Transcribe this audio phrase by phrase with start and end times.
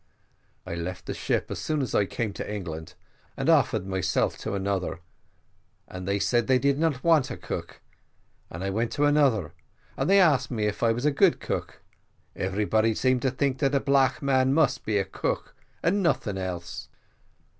[0.65, 2.95] I left the ship as soon as I came to England,
[3.37, 4.99] and offered myself to another,
[5.87, 7.81] and they said they did not want a cook;
[8.49, 9.53] and I went to another,
[9.95, 11.83] and they asked me if I was a good cook:
[12.35, 15.53] everybody seemed to think that a black man must be a cook,
[15.83, 16.89] and nothing else.